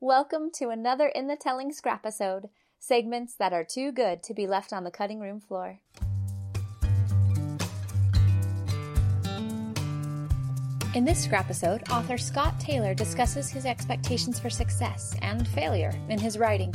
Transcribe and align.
Welcome 0.00 0.52
to 0.52 0.68
another 0.68 1.08
In 1.08 1.26
the 1.26 1.34
Telling 1.34 1.72
scrapisode, 1.72 2.50
segments 2.78 3.34
that 3.34 3.52
are 3.52 3.64
too 3.64 3.90
good 3.90 4.22
to 4.22 4.32
be 4.32 4.46
left 4.46 4.72
on 4.72 4.84
the 4.84 4.92
cutting 4.92 5.18
room 5.18 5.40
floor. 5.40 5.80
In 10.94 11.04
this 11.04 11.24
scrapisode, 11.24 11.82
author 11.90 12.16
Scott 12.16 12.60
Taylor 12.60 12.94
discusses 12.94 13.50
his 13.50 13.66
expectations 13.66 14.38
for 14.38 14.48
success 14.48 15.16
and 15.20 15.48
failure 15.48 15.92
in 16.08 16.20
his 16.20 16.38
writing, 16.38 16.72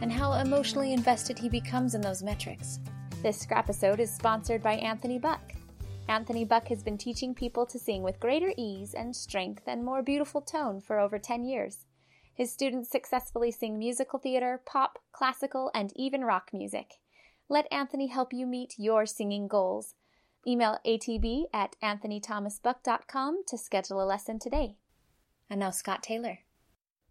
and 0.00 0.12
how 0.12 0.34
emotionally 0.34 0.92
invested 0.92 1.40
he 1.40 1.48
becomes 1.48 1.96
in 1.96 2.00
those 2.00 2.22
metrics. 2.22 2.78
This 3.24 3.40
scrapisode 3.40 3.98
is 3.98 4.14
sponsored 4.14 4.62
by 4.62 4.74
Anthony 4.74 5.18
Buck. 5.18 5.52
Anthony 6.06 6.44
Buck 6.44 6.68
has 6.68 6.84
been 6.84 6.96
teaching 6.96 7.34
people 7.34 7.66
to 7.66 7.78
sing 7.80 8.04
with 8.04 8.20
greater 8.20 8.52
ease 8.56 8.94
and 8.94 9.16
strength 9.16 9.64
and 9.66 9.84
more 9.84 10.00
beautiful 10.00 10.40
tone 10.40 10.80
for 10.80 11.00
over 11.00 11.18
10 11.18 11.42
years. 11.42 11.86
His 12.34 12.52
students 12.52 12.90
successfully 12.90 13.50
sing 13.50 13.78
musical 13.78 14.18
theater, 14.18 14.60
pop, 14.64 14.98
classical, 15.12 15.70
and 15.74 15.92
even 15.94 16.24
rock 16.24 16.50
music. 16.52 16.94
Let 17.48 17.70
Anthony 17.70 18.06
help 18.06 18.32
you 18.32 18.46
meet 18.46 18.74
your 18.78 19.04
singing 19.04 19.48
goals. 19.48 19.94
Email 20.46 20.78
atb 20.86 21.44
at 21.52 21.76
anthonythomasbuck.com 21.82 23.42
to 23.46 23.58
schedule 23.58 24.02
a 24.02 24.06
lesson 24.06 24.38
today. 24.38 24.76
And 25.48 25.60
now 25.60 25.70
Scott 25.70 26.02
Taylor. 26.02 26.40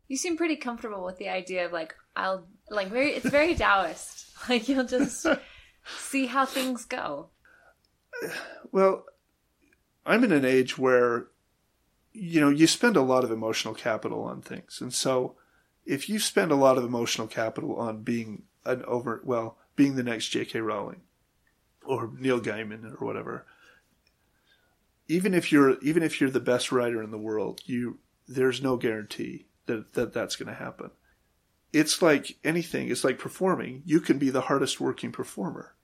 You 0.08 0.18
seem 0.18 0.36
pretty 0.36 0.58
comfortable 0.58 1.06
with 1.06 1.18
the 1.18 1.30
idea 1.30 1.66
of 1.66 1.72
like 1.72 1.96
I'll 2.16 2.48
like 2.70 2.88
very 2.90 3.12
it's 3.12 3.30
very 3.30 3.56
Taoist. 3.56 4.28
Like 4.50 4.68
you'll 4.68 4.86
just 4.86 5.28
see 6.00 6.26
how 6.26 6.48
things 6.48 6.86
go. 6.86 7.30
Well, 8.72 9.06
I'm 10.04 10.24
in 10.24 10.32
an 10.32 10.46
age 10.46 10.80
where 10.80 11.28
you 12.14 12.42
know 12.42 12.50
you 12.50 12.68
spend 12.68 12.98
a 12.98 13.02
lot 13.02 13.24
of 13.24 13.32
emotional 13.32 13.74
capital 13.74 14.24
on 14.24 14.42
things, 14.42 14.80
and 14.82 14.94
so 14.94 15.36
if 15.86 16.10
you 16.10 16.20
spend 16.20 16.52
a 16.52 16.56
lot 16.56 16.78
of 16.78 16.84
emotional 16.84 17.28
capital 17.28 17.76
on 17.76 18.04
being 18.04 18.44
an 18.66 18.84
over 18.86 19.22
well 19.24 19.58
being 19.76 19.96
the 19.96 20.04
next 20.04 20.30
J.K. 20.30 20.60
Rowling 20.60 21.02
or 21.86 22.12
Neil 22.18 22.40
Gaiman 22.40 22.86
or 23.00 23.06
whatever, 23.06 23.46
even 25.08 25.34
if 25.34 25.52
you're 25.52 25.80
even 25.80 26.04
if 26.04 26.20
you're 26.20 26.30
the 26.30 26.40
best 26.40 26.72
writer 26.72 27.02
in 27.02 27.12
the 27.12 27.18
world, 27.18 27.62
you 27.66 28.00
there's 28.28 28.62
no 28.62 28.78
guarantee 28.78 29.48
that, 29.66 29.94
that 29.94 30.14
that's 30.14 30.36
going 30.36 30.48
to 30.48 30.54
happen. 30.54 30.92
It's 31.74 32.02
like 32.02 32.38
anything. 32.44 32.90
It's 32.90 33.04
like 33.04 33.18
performing. 33.18 33.84
You 33.86 34.00
can 34.00 34.18
be 34.18 34.30
the 34.30 34.42
hardest 34.42 34.80
working 34.80 35.12
performer, 35.12 35.76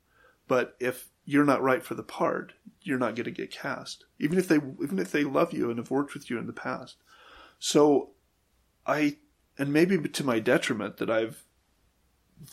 but 0.47 0.75
if 0.79 1.09
you're 1.25 1.43
not 1.43 1.61
right 1.61 1.83
for 1.83 1.93
the 1.93 2.03
part, 2.03 2.53
you're 2.81 2.97
not 2.97 3.15
going 3.15 3.25
to 3.25 3.31
get 3.31 3.51
cast. 3.51 4.05
Even 4.19 4.37
if 4.37 4.47
they 4.47 4.55
even 4.55 4.99
if 4.99 5.11
they 5.11 5.23
love 5.23 5.53
you 5.53 5.69
and 5.69 5.77
have 5.77 5.91
worked 5.91 6.13
with 6.13 6.29
you 6.29 6.37
in 6.37 6.47
the 6.47 6.53
past. 6.53 6.97
So, 7.59 8.11
I 8.85 9.17
and 9.57 9.73
maybe 9.73 9.97
to 9.97 10.23
my 10.23 10.39
detriment 10.39 10.97
that 10.97 11.09
I've 11.09 11.43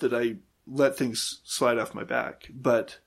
that 0.00 0.12
I 0.12 0.36
let 0.66 0.96
things 0.96 1.40
slide 1.44 1.78
off 1.78 1.94
my 1.94 2.04
back, 2.04 2.48
but 2.52 2.98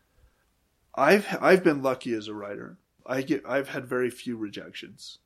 I've 0.95 1.37
I've 1.41 1.63
been 1.63 1.81
lucky 1.81 2.13
as 2.13 2.27
a 2.27 2.33
writer. 2.33 2.77
I 3.05 3.21
get 3.21 3.43
I've 3.47 3.69
had 3.69 3.87
very 3.87 4.09
few 4.09 4.37
rejections, 4.37 5.19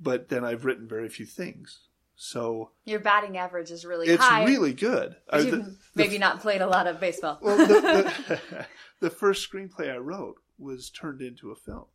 but 0.00 0.28
then 0.28 0.44
I've 0.44 0.64
written 0.64 0.88
very 0.88 1.08
few 1.08 1.26
things. 1.26 1.80
So 2.14 2.70
your 2.84 3.00
batting 3.00 3.36
average 3.36 3.70
is 3.70 3.84
really 3.84 4.08
it's 4.08 4.22
high. 4.22 4.44
really 4.44 4.72
good. 4.72 5.16
I, 5.30 5.38
You've 5.40 5.50
the, 5.50 5.76
maybe 5.94 6.18
not 6.18 6.40
played 6.40 6.60
a 6.60 6.66
lot 6.66 6.86
of 6.86 7.00
baseball. 7.00 7.38
well, 7.40 7.56
the, 7.56 7.66
the, 7.66 8.66
the 9.00 9.10
first 9.10 9.50
screenplay 9.50 9.92
I 9.92 9.96
wrote 9.96 10.36
was 10.58 10.90
turned 10.90 11.20
into 11.20 11.50
a 11.50 11.56
film, 11.56 11.86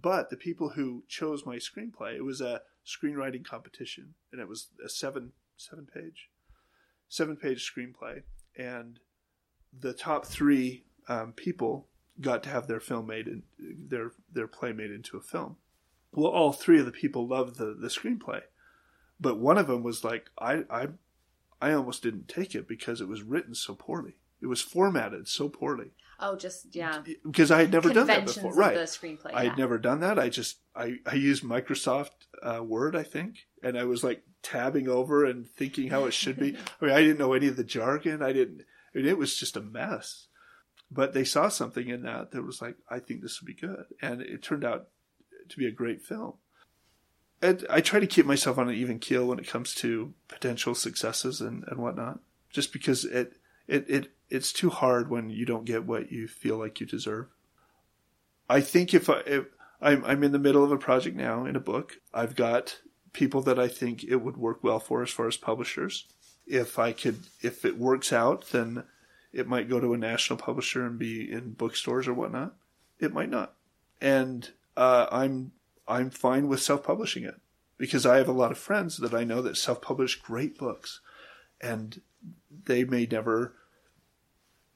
but 0.00 0.30
the 0.30 0.36
people 0.36 0.70
who 0.70 1.04
chose 1.08 1.46
my 1.46 1.56
screenplay 1.56 2.16
it 2.16 2.24
was 2.24 2.40
a 2.40 2.62
screenwriting 2.86 3.44
competition, 3.44 4.14
and 4.32 4.40
it 4.40 4.48
was 4.48 4.68
a 4.84 4.88
seven 4.88 5.32
seven 5.56 5.86
page 5.86 6.30
seven 7.08 7.36
page 7.36 7.70
screenplay, 7.70 8.22
and 8.56 8.98
the 9.78 9.92
top 9.92 10.26
three 10.26 10.84
um, 11.08 11.32
people 11.32 11.88
got 12.20 12.42
to 12.44 12.48
have 12.48 12.66
their 12.66 12.80
film 12.80 13.06
made 13.06 13.28
in 13.28 13.42
their 13.58 14.12
their 14.32 14.46
play 14.46 14.72
made 14.72 14.90
into 14.90 15.16
a 15.16 15.20
film. 15.20 15.56
Well, 16.12 16.30
all 16.30 16.52
three 16.52 16.78
of 16.78 16.86
the 16.86 16.92
people 16.92 17.26
loved 17.26 17.56
the 17.56 17.76
the 17.78 17.88
screenplay, 17.88 18.42
but 19.20 19.38
one 19.38 19.58
of 19.58 19.66
them 19.66 19.82
was 19.82 20.04
like, 20.04 20.30
I 20.38 20.64
I 20.70 20.88
I 21.60 21.72
almost 21.72 22.02
didn't 22.02 22.28
take 22.28 22.54
it 22.54 22.68
because 22.68 23.00
it 23.00 23.08
was 23.08 23.22
written 23.22 23.54
so 23.54 23.74
poorly. 23.74 24.16
It 24.40 24.46
was 24.46 24.60
formatted 24.60 25.28
so 25.28 25.48
poorly 25.48 25.92
Oh, 26.20 26.36
just 26.36 26.74
yeah. 26.74 27.02
because 27.24 27.50
I 27.50 27.60
had 27.60 27.72
never 27.72 27.92
done 27.92 28.06
that 28.06 28.26
before. 28.26 28.54
Right, 28.54 28.74
the 28.74 28.82
screenplay. 28.82 29.34
I 29.34 29.42
yeah. 29.42 29.48
had 29.50 29.58
never 29.58 29.78
done 29.78 30.00
that. 30.00 30.18
I 30.18 30.28
just 30.28 30.58
I 30.74 30.98
I 31.06 31.14
used 31.14 31.42
Microsoft 31.42 32.10
uh, 32.42 32.62
Word, 32.62 32.94
I 32.94 33.02
think, 33.02 33.46
and 33.62 33.76
I 33.76 33.84
was 33.84 34.04
like 34.04 34.22
tabbing 34.42 34.88
over 34.88 35.24
and 35.24 35.46
thinking 35.46 35.88
how 35.88 36.04
it 36.04 36.14
should 36.14 36.38
be. 36.38 36.56
I 36.80 36.84
mean, 36.84 36.94
I 36.94 37.00
didn't 37.00 37.18
know 37.18 37.32
any 37.32 37.48
of 37.48 37.56
the 37.56 37.64
jargon. 37.64 38.22
I 38.22 38.32
didn't. 38.32 38.62
I 38.94 38.98
mean, 38.98 39.06
it 39.06 39.18
was 39.18 39.36
just 39.36 39.56
a 39.56 39.60
mess. 39.60 40.28
But 40.90 41.12
they 41.12 41.24
saw 41.24 41.48
something 41.48 41.88
in 41.88 42.02
that 42.02 42.30
that 42.30 42.42
was 42.42 42.62
like, 42.62 42.76
I 42.88 43.00
think 43.00 43.20
this 43.20 43.40
would 43.40 43.46
be 43.46 43.54
good, 43.54 43.84
and 44.00 44.20
it 44.20 44.42
turned 44.42 44.64
out 44.64 44.88
to 45.48 45.58
be 45.58 45.66
a 45.66 45.72
great 45.72 46.02
film. 46.02 46.34
I 47.68 47.80
try 47.80 48.00
to 48.00 48.06
keep 48.06 48.26
myself 48.26 48.58
on 48.58 48.68
an 48.68 48.74
even 48.74 48.98
keel 48.98 49.26
when 49.26 49.38
it 49.38 49.48
comes 49.48 49.74
to 49.76 50.14
potential 50.28 50.74
successes 50.74 51.40
and, 51.40 51.64
and 51.68 51.78
whatnot, 51.78 52.20
just 52.50 52.72
because 52.72 53.04
it, 53.04 53.34
it, 53.66 53.84
it, 53.88 54.10
it's 54.30 54.52
too 54.52 54.70
hard 54.70 55.10
when 55.10 55.28
you 55.28 55.44
don't 55.44 55.64
get 55.64 55.84
what 55.84 56.10
you 56.10 56.26
feel 56.26 56.56
like 56.56 56.80
you 56.80 56.86
deserve. 56.86 57.26
I 58.48 58.60
think 58.60 58.94
if 58.94 59.10
I, 59.10 59.20
if 59.26 59.44
I'm, 59.80 60.04
I'm 60.04 60.24
in 60.24 60.32
the 60.32 60.38
middle 60.38 60.64
of 60.64 60.72
a 60.72 60.78
project 60.78 61.16
now 61.16 61.44
in 61.44 61.56
a 61.56 61.60
book, 61.60 61.98
I've 62.12 62.34
got 62.34 62.80
people 63.12 63.42
that 63.42 63.58
I 63.58 63.68
think 63.68 64.04
it 64.04 64.16
would 64.16 64.36
work 64.36 64.62
well 64.62 64.80
for 64.80 65.02
as 65.02 65.10
far 65.10 65.26
as 65.26 65.36
publishers. 65.36 66.06
If 66.46 66.78
I 66.78 66.92
could, 66.92 67.20
if 67.42 67.64
it 67.64 67.78
works 67.78 68.12
out, 68.12 68.50
then 68.50 68.84
it 69.32 69.48
might 69.48 69.68
go 69.68 69.80
to 69.80 69.94
a 69.94 69.98
national 69.98 70.38
publisher 70.38 70.86
and 70.86 70.98
be 70.98 71.30
in 71.30 71.52
bookstores 71.52 72.06
or 72.08 72.14
whatnot. 72.14 72.54
It 73.00 73.12
might 73.12 73.30
not. 73.30 73.54
And, 74.00 74.50
uh, 74.76 75.06
I'm, 75.10 75.52
I'm 75.86 76.10
fine 76.10 76.48
with 76.48 76.62
self-publishing 76.62 77.24
it 77.24 77.40
because 77.76 78.06
I 78.06 78.16
have 78.16 78.28
a 78.28 78.32
lot 78.32 78.52
of 78.52 78.58
friends 78.58 78.98
that 78.98 79.14
I 79.14 79.24
know 79.24 79.42
that 79.42 79.56
self-publish 79.56 80.22
great 80.22 80.58
books 80.58 81.00
and 81.60 82.00
they 82.64 82.84
may 82.84 83.06
never 83.06 83.54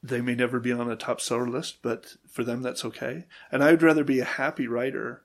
they 0.01 0.21
may 0.21 0.35
never 0.35 0.61
be 0.61 0.71
on 0.71 0.89
a 0.89 0.95
top 0.95 1.21
seller 1.21 1.49
list, 1.49 1.79
but 1.83 2.15
for 2.29 2.45
them 2.45 2.63
that's 2.63 2.85
okay. 2.85 3.27
And 3.51 3.65
I 3.65 3.73
would 3.73 3.83
rather 3.83 4.05
be 4.05 4.21
a 4.21 4.25
happy 4.25 4.69
writer 4.69 5.23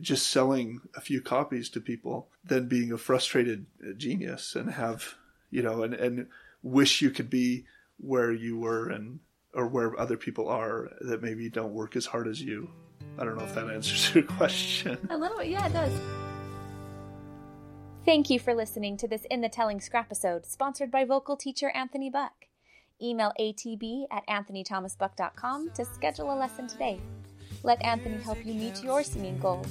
just 0.00 0.28
selling 0.28 0.80
a 0.94 1.00
few 1.00 1.20
copies 1.20 1.68
to 1.70 1.80
people 1.80 2.28
than 2.44 2.68
being 2.68 2.92
a 2.92 2.98
frustrated 2.98 3.66
genius 3.96 4.54
and 4.54 4.70
have, 4.70 5.14
you 5.50 5.62
know, 5.62 5.82
and, 5.82 5.94
and 5.94 6.28
wish 6.62 7.02
you 7.02 7.10
could 7.10 7.30
be 7.30 7.66
where 7.98 8.32
you 8.32 8.58
were 8.58 8.88
and 8.88 9.20
or 9.54 9.66
where 9.66 9.98
other 9.98 10.16
people 10.16 10.48
are 10.48 10.90
that 11.00 11.22
maybe 11.22 11.48
don't 11.48 11.72
work 11.72 11.96
as 11.96 12.06
hard 12.06 12.28
as 12.28 12.42
you. 12.42 12.70
I 13.18 13.24
don't 13.24 13.36
know 13.36 13.44
if 13.44 13.54
that 13.54 13.68
answers 13.70 14.14
your 14.14 14.24
question. 14.24 14.98
A 15.10 15.16
little 15.16 15.38
bit, 15.38 15.48
yeah, 15.48 15.66
it 15.66 15.72
does. 15.72 15.92
Thank 18.04 18.30
you 18.30 18.38
for 18.38 18.54
listening 18.54 18.96
to 18.98 19.08
this 19.08 19.24
In 19.30 19.40
the 19.40 19.48
Telling 19.48 19.80
scrapisode, 19.80 20.46
sponsored 20.46 20.90
by 20.90 21.04
vocal 21.04 21.36
teacher 21.36 21.70
Anthony 21.70 22.08
Buck. 22.08 22.46
Email 23.02 23.32
atb 23.38 24.06
at 24.10 24.26
anthonythomasbuck.com 24.28 25.70
to 25.74 25.84
schedule 25.84 26.32
a 26.32 26.36
lesson 26.36 26.66
today. 26.66 27.00
Let 27.62 27.84
Anthony 27.84 28.22
help 28.22 28.44
you 28.46 28.54
meet 28.54 28.82
your 28.82 29.02
singing 29.02 29.38
goals. 29.38 29.66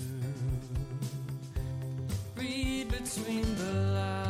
Read 2.36 2.90
between 2.90 3.56
the 3.56 4.25